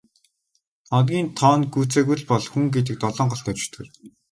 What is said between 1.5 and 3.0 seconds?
нь гүйцээгүй л бол хүн гэдэг